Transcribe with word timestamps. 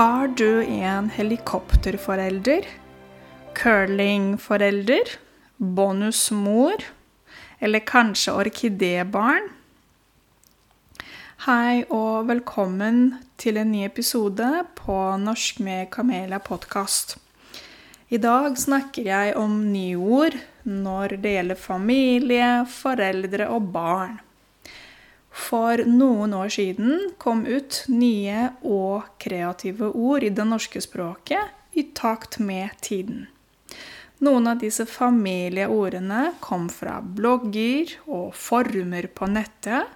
Er 0.00 0.30
du 0.32 0.62
en 0.64 1.10
helikopterforelder? 1.12 2.64
Curlingforelder? 3.52 5.10
Bonusmor? 5.58 6.86
Eller 7.58 7.82
kanskje 7.84 8.32
orkidebarn? 8.32 9.50
Hei 11.44 11.82
og 11.92 12.30
velkommen 12.30 13.02
til 13.36 13.60
en 13.60 13.74
ny 13.74 13.82
episode 13.90 14.48
på 14.80 14.96
Norsk 15.20 15.60
med 15.68 15.92
Kamelia 15.92 16.40
podkast. 16.48 17.18
I 18.08 18.16
dag 18.24 18.56
snakker 18.56 19.04
jeg 19.04 19.36
om 19.36 19.60
nyord 19.68 20.38
når 20.64 21.18
det 21.20 21.36
gjelder 21.36 21.60
familie, 21.68 22.50
foreldre 22.72 23.52
og 23.52 23.68
barn. 23.76 24.16
For 25.30 25.84
noen 25.86 26.34
år 26.34 26.50
siden 26.50 27.12
kom 27.18 27.44
ut 27.46 27.84
nye 27.88 28.48
og 28.66 29.06
kreative 29.22 29.92
ord 29.94 30.26
i 30.26 30.32
det 30.34 30.46
norske 30.46 30.82
språket 30.82 31.76
i 31.78 31.86
takt 31.94 32.40
med 32.42 32.74
tiden. 32.82 33.28
Noen 34.20 34.50
av 34.50 34.58
disse 34.60 34.84
familieordene 34.90 36.34
kom 36.44 36.66
fra 36.68 36.98
blogger 37.00 37.94
og 38.04 38.34
former 38.36 39.06
på 39.16 39.30
nettet. 39.30 39.86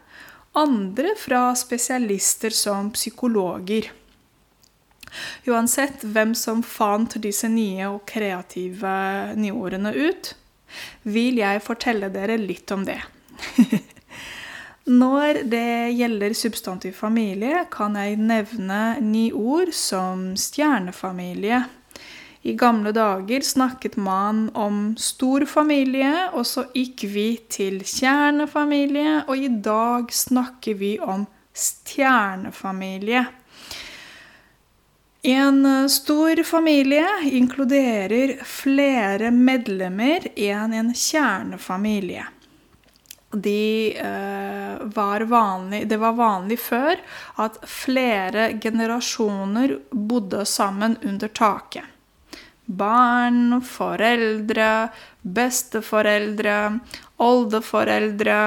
Andre 0.56 1.12
fra 1.18 1.50
spesialister 1.58 2.54
som 2.54 2.92
psykologer. 2.94 3.90
Uansett 5.50 6.06
hvem 6.06 6.32
som 6.38 6.62
fant 6.64 7.18
disse 7.22 7.50
nye 7.50 7.90
og 7.90 8.06
kreative 8.08 8.94
nyordene 9.36 9.92
ut, 9.92 10.32
vil 11.02 11.42
jeg 11.42 11.62
fortelle 11.62 12.08
dere 12.14 12.38
litt 12.40 12.70
om 12.74 12.86
det. 12.86 13.02
Når 14.84 15.46
det 15.48 15.94
gjelder 15.96 16.34
substantiv 16.36 16.92
familie, 16.92 17.62
kan 17.72 17.94
jeg 17.96 18.18
nevne 18.20 18.98
ni 19.00 19.30
ord 19.32 19.70
som 19.72 20.34
stjernefamilie. 20.36 21.62
I 22.44 22.52
gamle 22.60 22.92
dager 22.92 23.40
snakket 23.40 23.96
man 23.96 24.50
om 24.52 24.92
stor 25.00 25.46
familie, 25.48 26.28
og 26.36 26.44
så 26.44 26.66
gikk 26.76 27.06
vi 27.14 27.28
til 27.48 27.80
kjernefamilie, 27.80 29.22
og 29.24 29.40
i 29.40 29.48
dag 29.48 30.12
snakker 30.12 30.76
vi 30.76 30.98
om 31.00 31.24
stjernefamilie. 31.56 33.24
En 35.24 35.64
eh, 35.64 35.86
stor 35.88 36.44
familie 36.44 37.08
inkluderer 37.32 38.36
flere 38.44 39.32
medlemmer 39.32 40.28
enn 40.36 40.76
en 40.76 40.92
kjernefamilie. 40.92 42.33
De, 43.34 43.96
uh, 43.98 44.84
var 44.94 45.20
vanlig, 45.20 45.88
det 45.88 45.98
var 45.98 46.14
vanlig 46.18 46.58
før 46.62 47.00
at 47.42 47.58
flere 47.68 48.52
generasjoner 48.62 49.78
bodde 49.90 50.44
sammen 50.46 50.96
under 51.02 51.28
taket. 51.28 51.90
Barn, 52.64 53.58
foreldre, 53.60 54.88
besteforeldre, 55.22 56.58
oldeforeldre, 57.16 58.38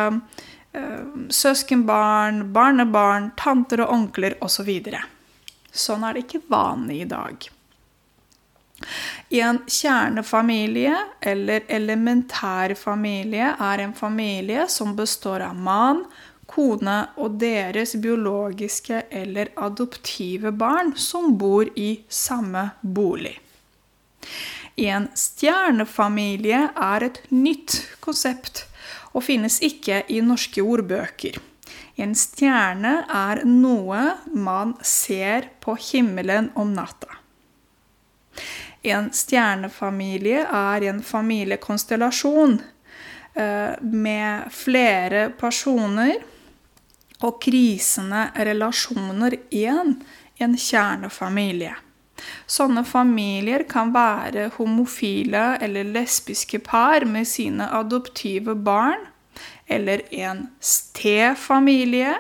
uh, 0.78 1.04
søskenbarn, 1.30 2.48
barnebarn, 2.54 3.32
tanter 3.38 3.86
og 3.86 3.94
onkler 4.00 4.40
osv. 4.42 4.72
Sånn 5.72 6.08
er 6.08 6.18
det 6.18 6.26
ikke 6.26 6.48
vanlig 6.50 7.04
i 7.04 7.12
dag. 7.12 7.52
I 9.30 9.42
en 9.44 9.60
kjernefamilie 9.68 10.96
eller 11.22 11.66
elementærfamilie 11.68 13.50
er 13.60 13.84
en 13.84 13.94
familie 13.94 14.68
som 14.72 14.96
består 14.96 15.44
av 15.50 15.56
mann, 15.56 16.06
kone 16.48 16.96
og 17.20 17.36
deres 17.42 17.98
biologiske 18.00 19.02
eller 19.12 19.52
adoptive 19.60 20.54
barn 20.56 20.94
som 20.96 21.36
bor 21.38 21.68
i 21.76 21.90
samme 22.08 22.70
bolig. 22.82 23.36
I 24.80 24.88
en 24.94 25.10
stjernefamilie 25.18 26.64
er 26.72 27.10
et 27.10 27.20
nytt 27.34 27.82
konsept 28.00 28.64
og 29.12 29.26
finnes 29.28 29.60
ikke 29.66 30.06
i 30.08 30.22
norske 30.24 30.64
ordbøker. 30.64 31.36
En 32.00 32.14
stjerne 32.16 33.02
er 33.12 33.44
noe 33.44 34.14
man 34.32 34.78
ser 34.86 35.50
på 35.60 35.76
himmelen 35.90 36.54
om 36.56 36.76
natta. 36.78 37.27
En 38.84 39.10
stjernefamilie 39.14 40.46
er 40.46 40.86
en 40.90 41.02
familiekonstellasjon 41.04 42.60
eh, 43.34 43.74
med 43.82 44.54
flere 44.54 45.30
personer 45.40 46.22
og 47.26 47.42
krisende 47.42 48.28
relasjoner 48.36 49.40
igjen 49.50 49.98
en 50.38 50.58
kjernefamilie. 50.58 51.74
Sånne 52.50 52.82
familier 52.86 53.64
kan 53.70 53.92
være 53.94 54.50
homofile 54.58 55.58
eller 55.62 55.94
lesbiske 55.98 56.60
par 56.66 57.06
med 57.06 57.28
sine 57.30 57.70
adoptive 57.78 58.56
barn 58.56 59.06
eller 59.68 60.14
en 60.14 60.48
stefamilie, 60.60 62.16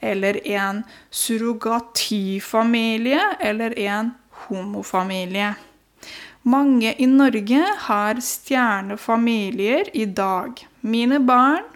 eller 0.00 0.46
en 0.46 0.82
surrogatifamilie, 1.10 3.20
eller 3.40 3.78
en 3.78 4.10
homofamilie. 4.30 5.54
Mange 6.42 6.94
i 6.98 7.06
Norge 7.06 7.66
har 7.78 8.20
stjernefamilier 8.20 9.96
i 9.96 10.06
dag. 10.06 10.58
Mine 10.80 11.20
barn 11.22 11.68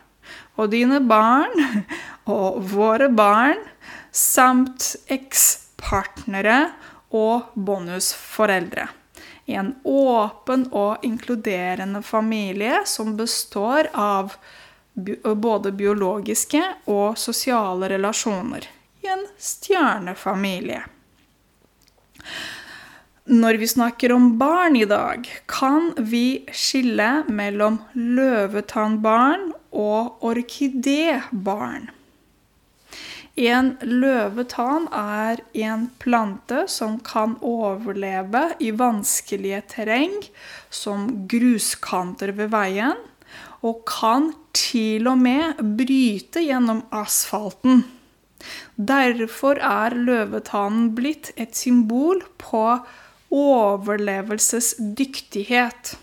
og 0.59 0.72
dine 0.72 0.99
barn 1.06 1.54
og 2.37 2.59
våre 2.72 3.06
barn 3.09 3.62
samt 4.10 4.97
ekspartnere 5.06 6.59
og 7.15 7.55
bonusforeldre. 7.55 8.88
En 9.47 9.75
åpen 9.87 10.66
og 10.75 11.05
inkluderende 11.06 12.03
familie 12.03 12.81
som 12.91 13.15
består 13.16 13.87
av 13.94 14.34
både 14.97 15.71
biologiske 15.76 16.62
og 16.91 17.19
sosiale 17.21 17.93
relasjoner 17.94 18.66
i 19.05 19.12
en 19.15 19.26
stjernefamilie. 19.38 20.82
Når 23.26 23.56
vi 23.59 23.66
snakker 23.66 24.12
om 24.14 24.37
barn 24.38 24.76
i 24.78 24.84
dag, 24.87 25.25
kan 25.50 25.88
vi 25.98 26.44
skille 26.54 27.25
mellom 27.26 27.81
løvetannbarn 27.98 29.48
og 29.75 30.20
orkidébarn. 30.22 31.88
En 33.37 33.72
løvetann 33.82 34.87
er 34.94 35.42
en 35.59 35.88
plante 35.98 36.69
som 36.70 37.00
kan 37.03 37.34
overleve 37.42 38.44
i 38.62 38.70
vanskelige 38.70 39.58
terreng, 39.75 40.14
som 40.70 41.08
gruskanter 41.26 42.31
ved 42.31 42.53
veien, 42.54 43.00
og 43.66 43.82
kan 43.91 44.31
til 44.54 45.10
og 45.10 45.19
med 45.19 45.58
bryte 45.81 46.44
gjennom 46.47 46.84
asfalten. 46.94 47.82
Derfor 48.78 49.58
er 49.58 49.98
løvetannen 49.98 50.94
blitt 50.94 51.32
et 51.34 51.58
symbol 51.58 52.22
på 52.38 52.62
overlevelsesdyktighet. 53.34 55.97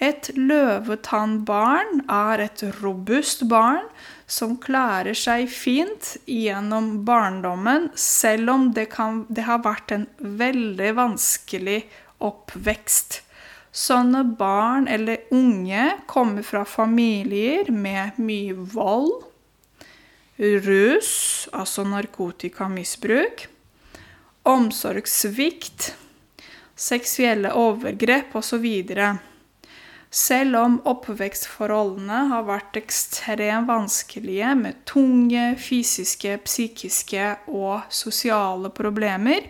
Et 0.00 0.30
løvetannbarn 0.32 2.06
er 2.08 2.40
et 2.46 2.62
robust 2.80 3.42
barn 3.50 3.84
som 4.30 4.54
klarer 4.62 5.16
seg 5.18 5.50
fint 5.52 6.14
gjennom 6.24 7.02
barndommen, 7.04 7.90
selv 7.98 8.54
om 8.54 8.70
det, 8.72 8.86
kan, 8.94 9.26
det 9.28 9.44
har 9.44 9.60
vært 9.66 9.92
en 9.92 10.06
veldig 10.18 10.94
vanskelig 10.96 11.82
oppvekst. 12.24 13.20
Sånne 13.76 14.24
barn 14.38 14.88
eller 14.90 15.28
unge 15.36 15.90
kommer 16.10 16.46
fra 16.46 16.64
familier 16.66 17.68
med 17.70 18.16
mye 18.22 18.56
vold, 18.72 19.26
rus, 20.40 21.12
altså 21.52 21.84
narkotikamisbruk, 21.84 23.50
omsorgssvikt, 24.48 25.94
seksuelle 26.76 27.52
overgrep 27.56 28.34
osv. 28.36 28.66
Selv 30.10 30.56
om 30.58 30.78
oppvekstforholdene 30.90 32.22
har 32.32 32.46
vært 32.48 32.78
ekstremt 32.80 33.68
vanskelige 33.70 34.54
med 34.58 34.80
tunge 34.88 35.52
fysiske, 35.60 36.38
psykiske 36.46 37.26
og 37.52 37.84
sosiale 37.94 38.72
problemer, 38.74 39.46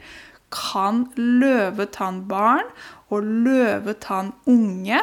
kan 0.50 1.06
løvetannbarn 1.16 2.66
og 3.14 3.22
løvetannunge 3.46 5.00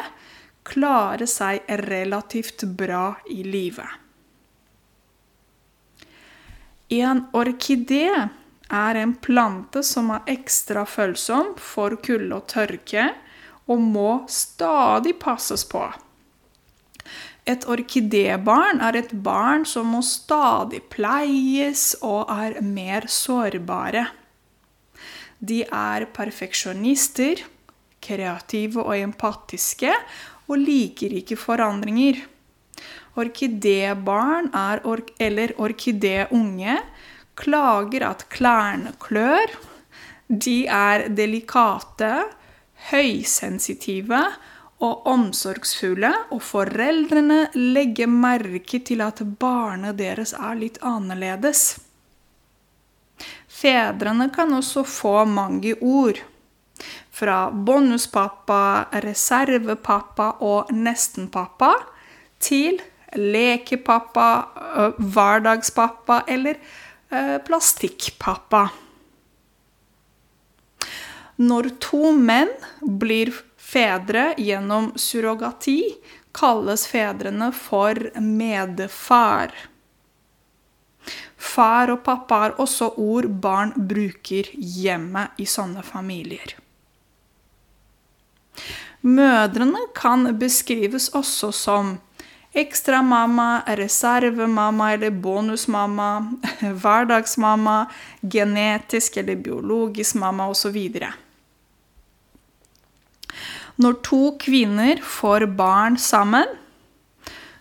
klare 0.68 1.26
seg 1.26 1.64
relativt 1.88 2.66
bra 2.78 3.16
i 3.32 3.40
livet. 3.42 3.88
En 6.92 7.24
orkidé 7.36 8.28
er 8.68 8.98
en 9.00 9.14
plante 9.16 9.82
som 9.86 10.10
er 10.12 10.28
ekstra 10.28 10.84
følsom 10.88 11.54
for 11.60 11.96
kulde 12.04 12.36
og 12.36 12.46
tørke, 12.52 13.08
og 13.68 13.80
må 13.80 14.10
stadig 14.32 15.14
passes 15.20 15.64
på. 15.68 15.82
Et 17.48 17.64
orkidébarn 17.64 18.82
er 18.84 18.98
et 19.00 19.12
barn 19.24 19.64
som 19.68 19.88
må 19.94 20.02
stadig 20.04 20.82
pleies 20.92 21.94
og 22.04 22.28
er 22.32 22.58
mer 22.60 23.08
sårbare. 23.08 24.04
De 25.40 25.62
er 25.64 26.04
perfeksjonister, 26.12 27.40
kreative 28.04 28.82
og 28.84 28.98
empatiske, 28.98 29.94
og 30.48 30.60
liker 30.60 31.14
ikke 31.20 31.38
forandringer. 31.40 32.20
Orkidébarn 33.18 34.52
or 34.84 35.02
eller 35.18 35.54
orkidéunge 35.58 36.76
klager 37.38 38.04
at 38.10 38.26
klærne 38.32 38.94
klør. 39.02 39.54
De 40.28 40.66
er 40.66 41.08
delikate, 41.08 42.12
høysensitive 42.90 44.20
og 44.84 45.06
omsorgsfulle, 45.10 46.12
og 46.30 46.42
foreldrene 46.44 47.46
legger 47.56 48.10
merke 48.10 48.82
til 48.84 49.02
at 49.02 49.22
barnet 49.40 49.98
deres 49.98 50.34
er 50.36 50.58
litt 50.58 50.78
annerledes. 50.86 51.78
Fedrene 53.48 54.28
kan 54.34 54.52
også 54.54 54.84
få 54.86 55.24
mange 55.26 55.74
ord. 55.82 56.20
Fra 57.10 57.48
bonuspappa, 57.50 58.60
reservepappa 59.02 60.28
og 60.46 60.70
nestenpappa 60.70 61.72
til 62.38 62.78
lekepappa, 63.18 64.28
hverdagspappa 64.98 66.22
eller 66.30 66.60
plastikkpappa. 67.10 68.68
Når 71.38 71.70
to 71.80 72.12
menn 72.12 72.50
blir 72.82 73.30
fedre 73.56 74.32
gjennom 74.40 74.90
surrogati, 74.98 75.80
kalles 76.34 76.86
fedrene 76.90 77.50
for 77.54 77.98
medfar. 78.20 79.54
Far 81.38 81.92
og 81.94 82.02
pappa 82.06 82.40
er 82.48 82.56
også 82.62 82.90
ord 82.98 83.28
barn 83.42 83.72
bruker 83.90 84.50
hjemme 84.52 85.28
i 85.38 85.46
sånne 85.48 85.84
familier. 85.86 86.56
Mødrene 89.06 89.84
kan 89.94 90.26
beskrives 90.40 91.06
også 91.14 91.52
som 91.54 91.96
ekstramamma, 92.58 93.62
reservemamma 93.78 94.92
eller 94.92 95.10
bonusmamma, 95.10 96.10
hverdagsmamma, 96.82 97.78
genetisk 98.20 99.16
eller 99.16 99.36
biologisk 99.36 100.18
mamma 100.18 100.48
osv. 100.50 100.78
Når 103.78 103.98
to 104.02 104.22
kvinner 104.42 105.02
får 105.06 105.46
barn 105.58 105.98
sammen, 106.02 106.48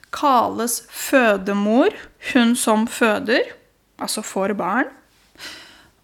kalles 0.10 0.82
fødemor 0.90 1.94
hun 2.34 2.56
som 2.58 2.88
føder, 2.90 3.54
altså 4.02 4.24
får 4.26 4.56
barn, 4.58 4.90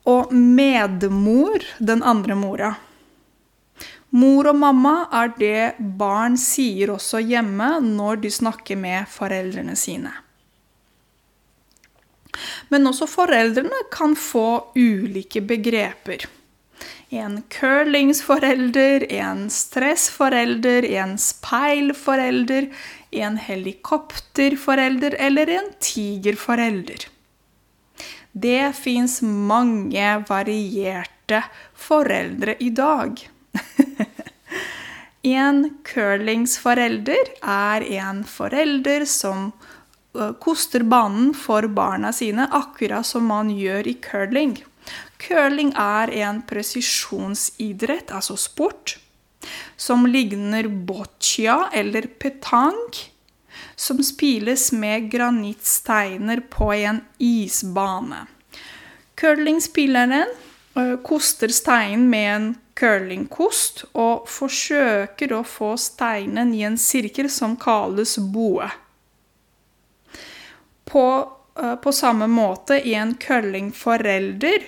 og 0.06 0.34
medmor 0.34 1.64
den 1.80 2.04
andre 2.04 2.36
mora. 2.36 2.74
Mor 4.14 4.52
og 4.52 4.60
mamma 4.62 4.94
er 5.22 5.32
det 5.40 5.88
barn 5.98 6.38
sier 6.38 6.94
også 6.94 7.22
hjemme 7.24 7.80
når 7.86 8.22
de 8.26 8.32
snakker 8.34 8.78
med 8.78 9.10
foreldrene 9.10 9.76
sine. 9.80 10.14
Men 12.70 12.90
også 12.90 13.08
foreldrene 13.10 13.84
kan 13.94 14.16
få 14.18 14.48
ulike 14.78 15.42
begreper 15.46 16.26
en 17.14 17.42
curlingsforelder, 17.50 19.12
en 19.14 19.50
stressforelder, 19.50 20.86
en 20.86 21.18
speilforelder, 21.22 22.70
en 23.12 23.38
helikopterforelder 23.38 25.16
eller 25.20 25.50
en 25.60 25.70
tigerforelder. 25.80 27.06
Det 28.32 28.74
fins 28.76 29.22
mange 29.22 30.08
varierte 30.30 31.44
foreldre 31.78 32.58
i 32.60 32.70
dag. 32.74 33.30
en 35.24 35.78
curlingsforelder 35.88 37.38
er 37.42 37.86
en 37.96 38.24
forelder 38.28 39.06
som 39.08 39.52
koster 40.44 40.84
banen 40.86 41.32
for 41.34 41.66
barna 41.72 42.12
sine, 42.14 42.46
akkurat 42.52 43.08
som 43.08 43.26
man 43.32 43.50
gjør 43.56 43.88
i 43.88 43.96
curling. 44.04 44.58
Curling 45.24 45.72
er 45.80 46.12
en 46.28 46.42
presisjonsidrett, 46.46 48.12
altså 48.12 48.36
sport, 48.38 48.98
som 49.80 50.06
ligner 50.06 50.68
boccia 50.68 51.70
eller 51.74 52.10
petanque, 52.20 53.10
som 53.76 54.04
spilles 54.06 54.72
med 54.76 55.10
granittsteiner 55.12 56.44
på 56.52 56.70
en 56.76 57.02
isbane. 57.18 58.26
Curlingspilleren 59.18 60.30
koster 61.04 61.48
steinen 61.54 62.10
med 62.10 62.36
en 62.36 62.48
curlingkost 62.74 63.84
og 63.94 64.28
forsøker 64.30 65.34
å 65.38 65.44
få 65.46 65.76
steinen 65.78 66.54
i 66.58 66.64
en 66.66 66.78
sirkel 66.82 67.30
som 67.30 67.56
kalles 67.62 68.18
boe. 68.34 68.70
På, 70.90 71.06
på 71.84 71.94
samme 71.94 72.28
måte 72.28 72.80
i 72.82 72.96
en 72.98 73.14
curlingforelder 73.22 74.66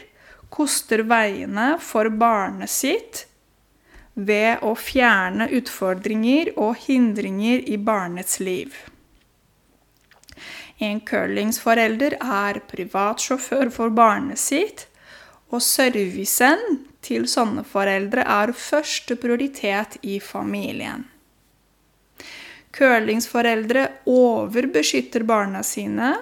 koster 0.53 1.03
veiene 1.09 1.75
for 1.81 2.09
barnet 2.13 2.71
sitt 2.71 3.25
ved 4.15 4.63
å 4.63 4.71
fjerne 4.79 5.49
utfordringer 5.57 6.53
og 6.55 6.77
hindringer 6.85 7.65
i 7.67 7.77
barnets 7.77 8.39
liv. 8.39 8.75
En 10.79 10.99
curlingsforelder 11.07 12.17
er 12.19 12.59
privatsjåfør 12.69 13.71
for 13.71 13.91
barnet 13.95 14.39
sitt, 14.39 14.87
og 15.53 15.61
servicen 15.63 16.61
til 17.05 17.27
sånne 17.29 17.65
foreldre 17.67 18.25
er 18.25 18.53
første 18.57 19.17
prioritet 19.19 19.99
i 20.01 20.17
familien. 20.23 21.05
Curlingsforeldre 22.75 23.85
overbeskytter 24.09 25.23
barna 25.27 25.61
sine, 25.63 26.15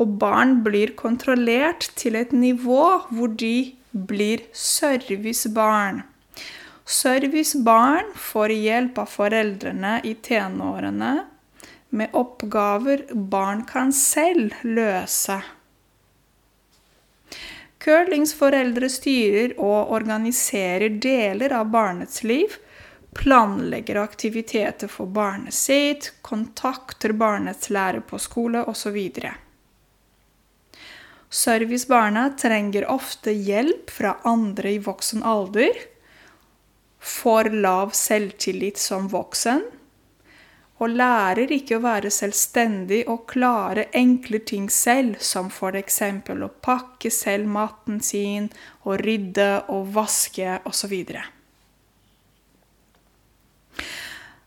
og 0.00 0.16
barn 0.18 0.56
blir 0.64 0.94
kontrollert 0.98 1.90
til 2.00 2.16
et 2.18 2.32
nivå 2.32 2.84
hvor 3.12 3.34
de 3.38 3.74
blir 3.92 4.46
servicebarn. 4.56 6.02
Servicebarn 6.90 8.08
får 8.18 8.54
hjelp 8.56 8.98
av 8.98 9.12
foreldrene 9.12 9.98
i 10.08 10.16
tenårene 10.24 11.12
med 11.94 12.16
oppgaver 12.16 13.04
barn 13.12 13.62
kan 13.68 13.92
selv 13.94 14.54
løse. 14.66 15.40
Curlingsforeldre 17.80 18.90
styrer 18.92 19.54
og 19.56 19.92
organiserer 19.96 20.98
deler 21.00 21.54
av 21.56 21.70
barnets 21.72 22.20
liv, 22.28 22.58
planlegger 23.16 24.02
aktiviteter 24.02 24.90
for 24.90 25.08
barnet 25.08 25.56
sitt, 25.56 26.10
kontakter 26.22 27.14
barnets 27.16 27.70
lærer 27.72 28.04
på 28.04 28.20
skole 28.20 28.62
osv. 28.68 28.98
Servicebarna 31.30 32.28
trenger 32.38 32.86
ofte 32.90 33.32
hjelp 33.32 33.90
fra 33.90 34.16
andre 34.28 34.76
i 34.76 34.78
voksen 34.84 35.24
alder, 35.24 35.72
får 37.00 37.54
lav 37.64 37.94
selvtillit 37.96 38.78
som 38.78 39.08
voksen, 39.08 39.64
og 40.80 40.94
lærer 40.96 41.50
ikke 41.52 41.76
å 41.76 41.84
være 41.84 42.10
selvstendig 42.14 43.02
og 43.12 43.26
klare 43.28 43.90
enkle 43.96 44.40
ting 44.48 44.70
selv, 44.72 45.18
som 45.20 45.50
f.eks. 45.52 46.00
å 46.32 46.48
pakke 46.64 47.12
selv 47.12 47.50
maten 47.52 48.00
sin, 48.00 48.48
og 48.88 49.02
rydde 49.04 49.50
og 49.68 49.92
vaske 49.92 50.56
osv. 50.64 50.94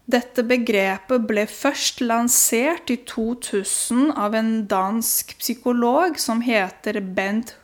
Dette 0.04 0.44
begrepet 0.44 1.28
ble 1.30 1.46
først 1.48 2.02
lansert 2.04 2.90
i 2.92 2.98
2000 3.08 4.16
av 4.20 4.34
en 4.36 4.56
dansk 4.68 5.38
psykolog 5.40 6.18
som 6.20 6.42
heter 6.44 7.00
Bent 7.00 7.56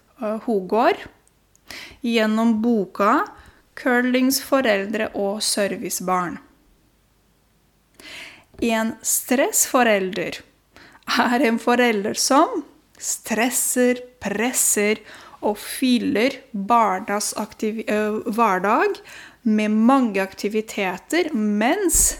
Hogård, 0.46 1.02
gjennom 2.06 2.62
boka 2.62 3.26
'Curlings 3.76 4.40
foreldre 4.44 5.10
og 5.16 5.42
servicebarn'. 5.44 6.40
En 8.62 8.96
stressforelder 9.01 10.42
er 11.20 11.44
en 11.48 11.60
forelder 11.60 12.18
som 12.20 12.63
stresser, 13.00 14.01
presser 14.20 15.00
og 15.39 15.56
fyller 15.62 16.36
barnas 16.51 17.32
hverdag 17.39 19.00
med 19.48 19.72
mange 19.72 20.20
aktiviteter, 20.20 21.32
mens 21.32 22.20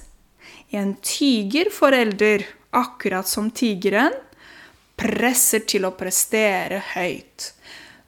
en 0.72 0.96
tigerforelder, 1.04 2.46
akkurat 2.72 3.28
som 3.28 3.52
tigeren, 3.52 4.16
presser 4.96 5.66
til 5.68 5.88
å 5.88 5.96
prestere 5.98 6.80
høyt. 6.94 7.52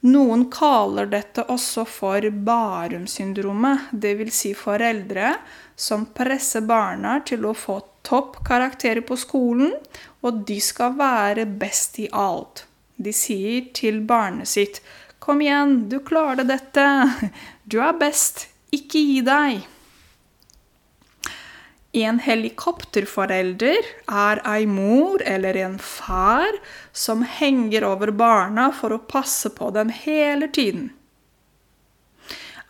Noen 0.02 0.48
kaller 0.50 1.06
dette 1.06 1.44
også 1.46 1.84
for 1.86 2.24
Barum-syndromet, 2.46 3.92
dvs. 3.92 4.34
Si 4.34 4.50
foreldre 4.58 5.36
som 5.78 6.08
presser 6.16 6.64
barna 6.66 7.20
til 7.26 7.46
å 7.46 7.54
få 7.54 7.78
toppkarakterer 8.02 9.04
på 9.06 9.14
skolen, 9.20 9.76
og 10.26 10.42
de 10.48 10.58
skal 10.58 10.96
være 10.98 11.46
best 11.46 12.00
i 12.02 12.08
alt. 12.10 12.64
De 12.98 13.14
sier 13.14 13.70
til 13.74 14.02
barnet 14.06 14.48
sitt 14.48 14.82
'Kom 15.22 15.40
igjen, 15.40 15.88
du 15.88 16.00
klarer 16.00 16.42
dette. 16.42 16.82
Du 17.70 17.78
er 17.78 17.92
best. 17.94 18.48
Ikke 18.72 18.98
gi 18.98 19.20
deg'. 19.22 19.71
En 21.92 22.22
helikopterforelder 22.24 23.84
er 24.08 24.40
ei 24.48 24.64
mor 24.64 25.20
eller 25.28 25.58
en 25.60 25.74
far 25.76 26.56
som 26.92 27.20
henger 27.28 27.84
over 27.84 28.14
barna 28.16 28.70
for 28.72 28.96
å 28.96 29.02
passe 29.12 29.52
på 29.52 29.68
dem 29.76 29.92
hele 29.92 30.48
tiden. 30.48 30.88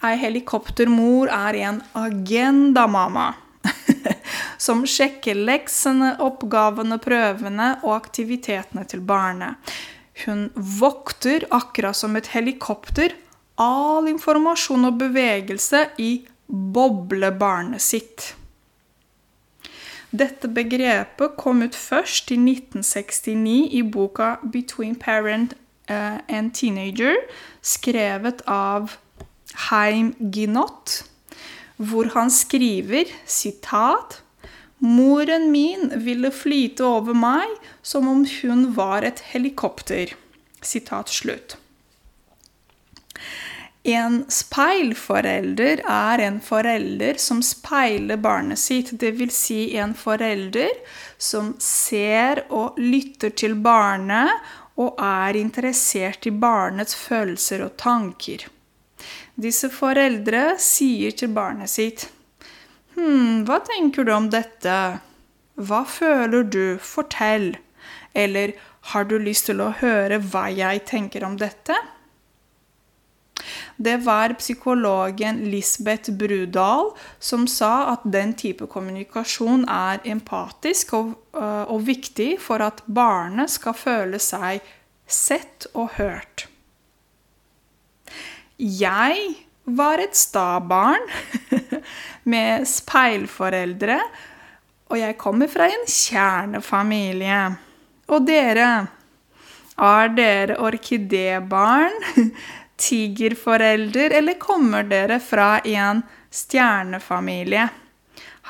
Ei 0.02 0.16
helikoptermor 0.18 1.30
er 1.30 1.60
en 1.68 1.78
agendamamma 1.94 3.28
som 4.66 4.82
sjekker 4.82 5.38
leksene, 5.38 6.16
oppgavene, 6.18 6.98
prøvene 6.98 7.76
og 7.84 7.94
aktivitetene 8.00 8.82
til 8.90 9.06
barnet. 9.06 9.54
Hun 10.26 10.48
vokter, 10.82 11.46
akkurat 11.54 11.94
som 11.94 12.18
et 12.18 12.34
helikopter, 12.34 13.14
all 13.54 14.10
informasjon 14.10 14.90
og 14.90 14.98
bevegelse 14.98 15.86
i 16.02 16.12
boblebarnet 16.50 17.82
sitt. 17.82 18.32
Dette 20.12 20.48
begrepet 20.48 21.38
kom 21.40 21.62
ut 21.64 21.76
først 21.76 22.30
i 22.34 22.36
1969 22.36 23.68
i 23.72 23.82
boka 23.82 24.34
'Between 24.42 24.96
Parent 24.96 25.54
eh, 25.88 26.18
and 26.28 26.52
Teenager', 26.52 27.16
skrevet 27.62 28.42
av 28.46 28.98
Heim 29.70 30.12
Ginott, 30.34 31.04
hvor 31.76 32.12
han 32.12 32.30
skriver 32.30 33.08
sitat 33.26 34.22
Moren 34.82 35.50
min 35.50 35.92
ville 36.04 36.30
flyte 36.34 36.84
over 36.84 37.14
meg 37.14 37.48
som 37.82 38.08
om 38.08 38.26
hun 38.42 38.72
var 38.76 39.06
et 39.06 39.22
helikopter. 39.32 40.12
Sitat 40.60 41.08
slutt. 41.08 41.56
En 43.82 44.20
speilforelder 44.30 45.80
er 45.90 46.22
en 46.22 46.38
forelder 46.40 47.18
som 47.18 47.40
speiler 47.42 48.20
barnet 48.22 48.60
sitt. 48.62 48.92
Dvs. 48.94 49.34
Si 49.34 49.60
en 49.76 49.94
forelder 49.98 50.70
som 51.18 51.54
ser 51.58 52.44
og 52.48 52.78
lytter 52.78 53.34
til 53.34 53.56
barnet 53.58 54.30
og 54.78 55.00
er 55.02 55.36
interessert 55.36 56.26
i 56.26 56.30
barnets 56.30 56.94
følelser 56.94 57.66
og 57.66 57.74
tanker. 57.76 58.46
Disse 59.34 59.70
foreldre 59.72 60.52
sier 60.62 61.14
til 61.16 61.32
barnet 61.34 61.70
sitt 61.72 62.06
Hm, 62.92 63.46
hva 63.48 63.56
tenker 63.64 64.04
du 64.04 64.12
om 64.12 64.26
dette? 64.30 64.74
Hva 65.56 65.78
føler 65.88 66.44
du? 66.44 66.76
Fortell. 66.76 67.54
Eller 68.12 68.52
har 68.92 69.06
du 69.08 69.16
lyst 69.16 69.48
til 69.48 69.62
å 69.64 69.70
høre 69.80 70.18
hva 70.20 70.50
jeg 70.52 70.84
tenker 70.90 71.24
om 71.24 71.38
dette? 71.40 71.78
Det 73.76 73.96
var 74.04 74.34
psykologen 74.38 75.40
Lisbeth 75.50 76.12
Brudal 76.12 76.92
som 77.18 77.46
sa 77.50 77.92
at 77.94 78.04
den 78.04 78.34
type 78.38 78.66
kommunikasjon 78.70 79.64
er 79.68 80.02
empatisk 80.04 80.94
og, 80.98 81.14
øh, 81.34 81.64
og 81.72 81.86
viktig 81.86 82.36
for 82.40 82.62
at 82.64 82.82
barnet 82.86 83.50
skal 83.50 83.76
føle 83.76 84.20
seg 84.22 84.62
sett 85.06 85.66
og 85.74 85.96
hørt. 85.98 86.46
Jeg 88.58 89.34
var 89.64 90.02
et 90.02 90.16
sta 90.16 90.60
barn 90.60 91.02
med 92.32 92.66
speilforeldre, 92.68 93.98
og 94.92 94.98
jeg 95.00 95.18
kommer 95.18 95.50
fra 95.50 95.66
en 95.72 95.86
kjernefamilie. 95.88 97.44
Og 98.12 98.26
dere? 98.26 98.72
Er 99.82 100.10
dere 100.12 100.58
orkidebarn? 100.60 101.96
Tigerforelder? 102.82 104.10
Eller 104.18 104.38
kommer 104.40 104.82
dere 104.90 105.20
fra 105.22 105.58
en 105.58 106.02
stjernefamilie? 106.30 107.68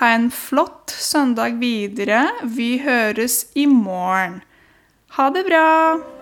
Ha 0.01 0.09
en 0.17 0.31
flott 0.31 0.91
søndag 0.91 1.61
videre. 1.61 2.25
Vi 2.43 2.79
høres 2.87 3.45
i 3.55 3.67
morgen. 3.69 4.41
Ha 5.19 5.31
det 5.31 5.45
bra! 5.51 6.22